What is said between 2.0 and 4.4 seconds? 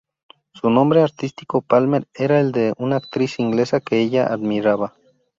era el de una actriz inglesa que ella